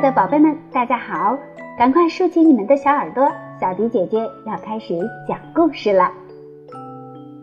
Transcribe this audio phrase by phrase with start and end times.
[0.00, 1.38] 的宝贝们，大家好！
[1.78, 3.30] 赶快竖起你们的小耳朵，
[3.60, 6.10] 小迪姐姐要开始讲故事了。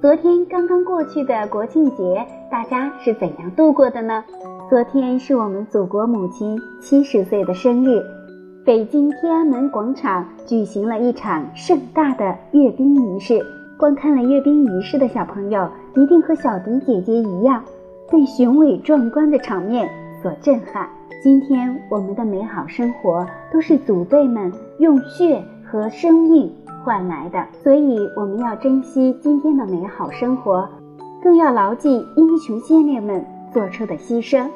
[0.02, 4.24] 昨天刚刚过去的国庆节，大家是怎样度过的呢？
[4.72, 8.02] 昨天是我们祖国母亲七十岁的生日，
[8.66, 13.40] 北京天安门广场举行了一场盛大的阅兵仪式。
[13.78, 17.64] 观看了阅兵仪式的小朋友，一定和小迪姐姐一样，
[18.12, 19.88] 被雄伟壮观的场面
[20.24, 20.90] 所震撼。
[21.20, 26.54] 今天我们的美好生活都是祖辈们用血和生命
[26.84, 30.70] 换来的，所以我们要珍惜今天的美好生活，
[31.24, 34.48] 更要牢记英雄先烈们做出的牺牲。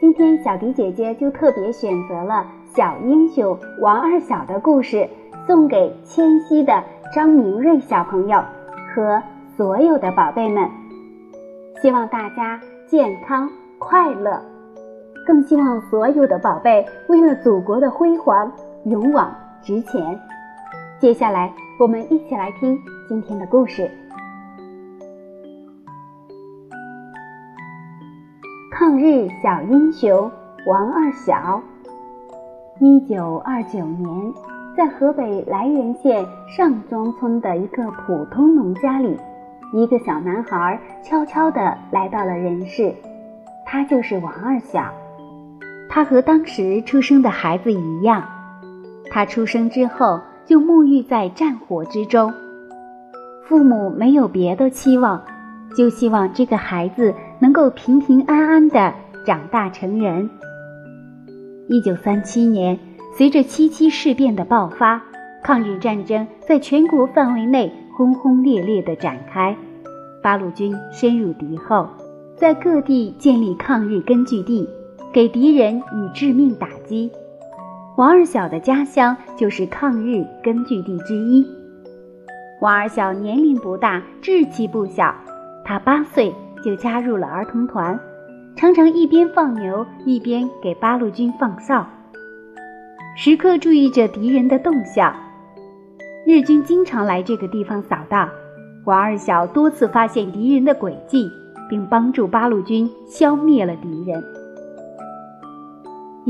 [0.00, 5.06] 今天小迪姐姐就特别选择了小英雄王二小的故事，
[5.46, 6.82] 送给迁西的
[7.14, 8.42] 张明瑞小朋友
[8.94, 9.22] 和
[9.56, 10.70] 所有的宝贝们，
[11.82, 14.40] 希望大家健康快乐。
[15.28, 18.50] 更希望所有的宝贝为了祖国的辉煌
[18.84, 20.18] 勇往直前。
[20.98, 23.90] 接下来，我们一起来听今天的故事：
[28.72, 30.30] 抗日小英雄
[30.66, 31.60] 王二小。
[32.80, 34.32] 一九二九年，
[34.74, 36.24] 在河北涞源县
[36.56, 39.14] 上庄村的一个普通农家里，
[39.74, 42.94] 一个小男孩悄悄地来到了人世，
[43.66, 44.90] 他就是王二小。
[45.98, 48.22] 他和当时出生的孩子一样，
[49.10, 52.32] 他出生之后就沐浴在战火之中，
[53.42, 55.20] 父母没有别的期望，
[55.76, 58.94] 就希望这个孩子能够平平安安的
[59.26, 60.30] 长大成人。
[61.68, 62.78] 一九三七年，
[63.16, 65.02] 随着七七事变的爆发，
[65.42, 69.56] 抗日战争在全国范围内轰轰烈烈的展开，
[70.22, 71.88] 八路军深入敌后，
[72.36, 74.68] 在各地建立抗日根据地。
[75.12, 77.10] 给敌人以致命打击。
[77.96, 81.46] 王二小的家乡就是抗日根据地之一。
[82.60, 85.14] 王二小年龄不大，志气不小。
[85.64, 87.98] 他八岁就加入了儿童团，
[88.56, 91.86] 常常一边放牛一边给八路军放哨，
[93.16, 95.14] 时刻注意着敌人的动向。
[96.26, 98.28] 日军经常来这个地方扫荡，
[98.84, 101.30] 王二小多次发现敌人的诡计，
[101.68, 104.22] 并帮助八路军消灭了敌人。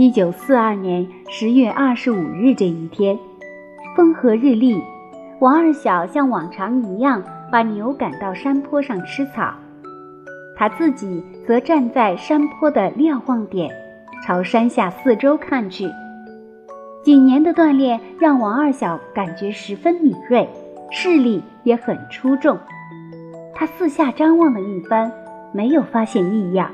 [0.00, 3.18] 一九四二年十月二十五日这一天，
[3.96, 4.80] 风和日丽，
[5.40, 7.20] 王二小像往常一样
[7.50, 9.52] 把牛赶到山坡上吃草，
[10.56, 13.74] 他自己则站在山坡的瞭望点，
[14.24, 15.90] 朝山下四周看去。
[17.02, 20.48] 几年的锻炼让王二小感觉十分敏锐，
[20.92, 22.56] 视力也很出众。
[23.52, 25.10] 他四下张望了一番，
[25.50, 26.70] 没有发现异样。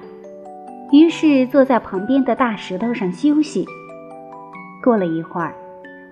[0.94, 3.66] 于是坐在旁边的大石头上休息。
[4.80, 5.52] 过了一会儿，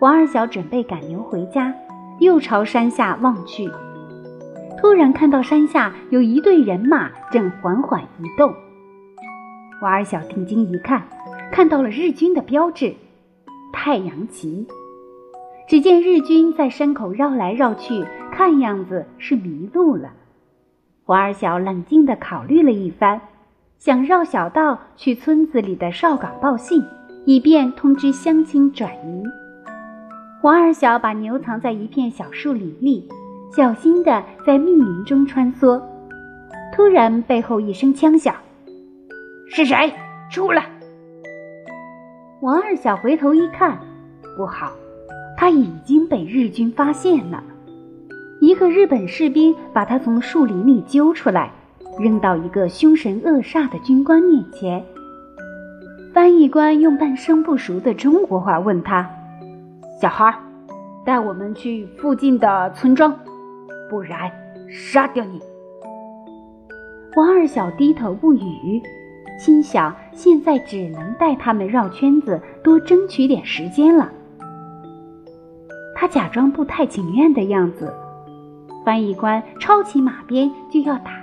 [0.01, 1.73] 王二小准备赶牛回家，
[2.19, 3.71] 又朝山下望去，
[4.81, 8.53] 突然看到山下有一队人马正缓缓移动。
[9.81, 11.05] 王二小定睛一看，
[11.53, 12.93] 看到了日军的标志——
[13.73, 14.67] 太阳旗。
[15.69, 20.11] 只见日军在山口绕来绕去，看样子是迷路了。
[21.07, 23.21] 王二小冷静地考虑了一番。
[23.85, 26.85] 想绕小道去村子里的哨岗报信，
[27.25, 29.25] 以便通知乡亲转移。
[30.45, 33.09] 王二小把牛藏在一片小树林里，
[33.57, 35.83] 小心地在密林中穿梭。
[36.73, 38.37] 突然，背后一声枪响
[39.51, 39.93] ：“是谁？
[40.31, 40.65] 出来！”
[42.41, 43.81] 王二小回头一看，
[44.37, 44.71] 不好，
[45.37, 47.43] 他已经被日军发现了。
[48.41, 51.51] 一个日本士兵把他从树林里揪出来。
[51.99, 54.85] 扔到一个凶神恶煞的军官面前，
[56.13, 59.09] 翻译官用半生不熟的中国话问他
[60.01, 60.35] ：“小孩，
[61.05, 63.15] 带我们去附近的村庄，
[63.91, 64.31] 不然
[64.69, 65.41] 杀掉你。”
[67.15, 68.83] 王二小低头不语，
[69.39, 74.11] 心想：现在只能带他们绕圈子，多争取点时间了。
[75.95, 77.93] 他假装不太情愿的样子，
[78.85, 81.22] 翻译官抄起马鞭就要打。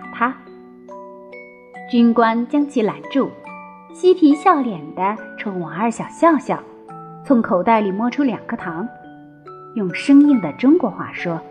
[1.90, 3.32] 军官将其拦住，
[3.94, 6.62] 嬉皮笑脸地冲王二小笑笑，
[7.26, 8.88] 从口袋里摸出两颗糖，
[9.74, 11.42] 用生硬的中国话说：“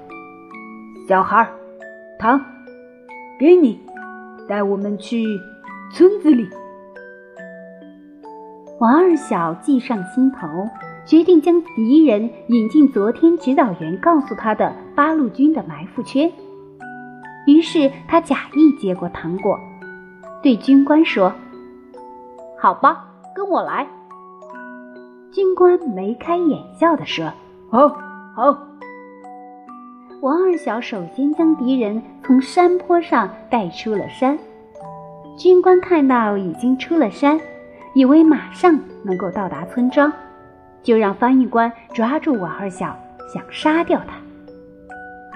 [1.08, 1.44] 小孩，
[2.20, 2.40] 糖，
[3.36, 3.80] 给你，
[4.48, 5.24] 带我们去
[5.92, 6.48] 村子里。”
[8.78, 10.46] 王二小计上心头，
[11.04, 16.30] 决定将敌人引进昨天指导员告诉他的八路军的埋伏圈。
[17.48, 19.58] 于是他假意接过糖果。
[20.42, 21.32] 对军官说
[22.58, 23.04] ：“好吧，
[23.34, 23.86] 跟我来。”
[25.32, 27.32] 军官眉开眼笑地说
[27.70, 27.88] ：“好，
[28.34, 28.58] 好。”
[30.22, 34.38] 王二小首先将敌人从山坡上带出了山。
[35.36, 37.40] 军官看到已经出了山，
[37.94, 40.12] 以为马上能够到达村庄，
[40.82, 42.96] 就让翻译官抓住王二小，
[43.32, 44.16] 想杀掉他。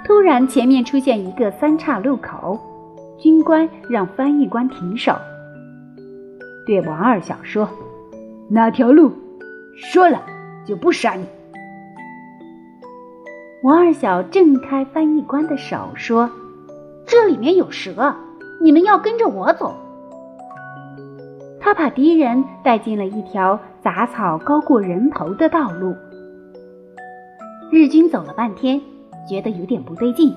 [0.05, 2.58] 突然，前面出现一个三岔路口，
[3.22, 5.14] 军官让翻译官停手，
[6.66, 7.69] 对王二小说
[8.50, 9.12] ：“哪条路？
[9.76, 10.20] 说了
[10.66, 11.24] 就不杀你。”
[13.62, 16.28] 王二小挣开翻译官的手，说
[17.06, 18.12] ：“这里面有蛇，
[18.60, 19.72] 你们要跟着我走。”
[21.62, 25.94] 他把敌人带进了一条杂草高过人头的道路。
[27.70, 28.80] 日军走了半天，
[29.28, 30.34] 觉得有点不对劲，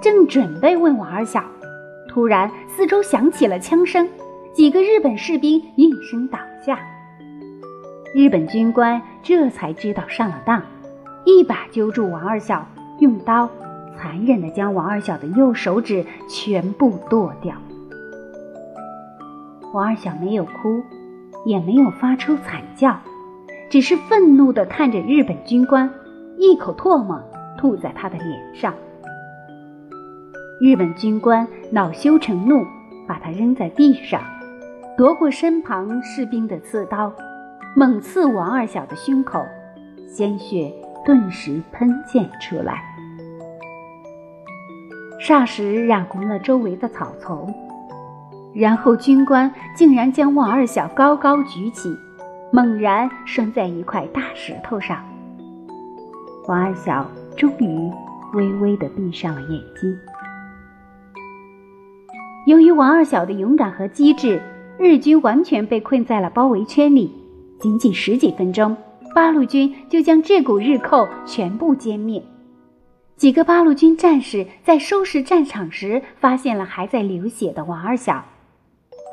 [0.00, 1.42] 正准备问王二小，
[2.10, 4.08] 突然四周响起了枪声，
[4.52, 6.76] 几个日本士兵应声倒下。
[8.12, 10.60] 日本军官这才知道上了当。
[11.24, 12.66] 一把揪住王二小，
[12.98, 13.48] 用刀
[13.96, 17.54] 残忍地将王二小的右手指全部剁掉。
[19.72, 20.82] 王二小没有哭，
[21.46, 22.98] 也没有发出惨叫，
[23.70, 25.88] 只是愤怒地看着日本军官，
[26.38, 27.22] 一口唾沫
[27.56, 28.74] 吐在他的脸上。
[30.60, 32.64] 日本军官恼羞成怒，
[33.06, 34.20] 把他扔在地上，
[34.96, 37.12] 夺过身旁士兵的刺刀，
[37.74, 39.44] 猛刺王二小的胸口，
[40.06, 40.72] 鲜血。
[41.02, 42.82] 顿时喷溅出来，
[45.18, 47.52] 霎时染红了周围的草丛。
[48.52, 51.88] 然后军官竟然将王二小高高举起，
[52.52, 55.02] 猛然拴在一块大石头上。
[56.46, 57.90] 王二小终于
[58.34, 59.98] 微微地闭上了眼睛。
[62.50, 64.42] 由于王二小的勇敢和机智，
[64.76, 67.08] 日军完全被困在了包围圈里，
[67.60, 68.76] 仅仅十几分钟。
[69.14, 72.20] 八路军就将这股日寇全部歼灭。
[73.16, 78.24] 几个八路军战士在收拾战场时，发现了还在流血的王二小，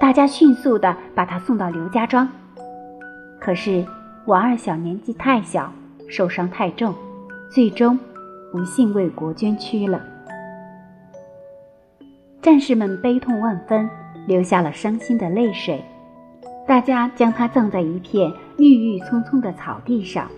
[0.01, 2.27] 大家迅速地把他送到刘家庄。
[3.39, 3.85] 可是
[4.25, 5.71] 王二小年纪太小，
[6.09, 6.91] 受伤太重，
[7.51, 7.99] 最终
[8.51, 10.01] 不幸为国捐躯了。
[12.41, 13.89] 战士们悲痛万分，
[14.25, 15.83] 流下了伤心的泪水。
[16.67, 20.29] 大家将他葬在一片郁郁葱葱的草地上。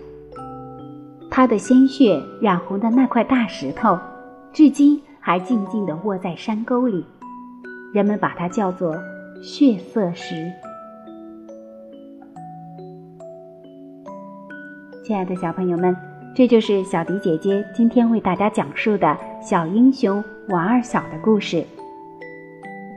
[1.30, 3.98] 他的鲜血染红的那块大石头，
[4.52, 7.04] 至今还静静地卧在山沟里。
[7.92, 8.96] 人们把它叫做
[9.42, 10.50] “血色石”。
[15.04, 15.96] 亲爱的小朋友们，
[16.34, 21.64] 这就是小迪姐姐今天为大家讲述的小英雄王二小的故事。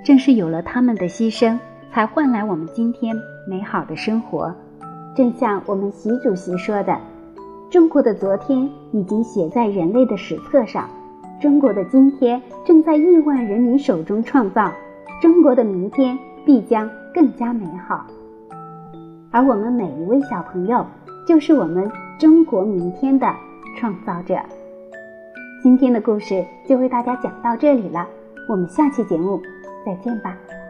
[0.04, 1.58] 正是有了他们的牺牲。
[1.94, 3.16] 才换来我们今天
[3.48, 4.52] 美好的生活。
[5.16, 6.98] 正像我们习主席说的
[7.70, 10.90] ：“中国的昨天已经写在人类的史册上，
[11.40, 14.72] 中国的今天正在亿万人民手中创造，
[15.22, 18.08] 中国的明天必将更加美好。”
[19.30, 20.84] 而我们每一位小朋友，
[21.28, 23.32] 就是我们中国明天的
[23.78, 24.36] 创造者。
[25.62, 28.08] 今天的故事就为大家讲到这里了，
[28.50, 29.40] 我们下期节目
[29.86, 30.63] 再见吧。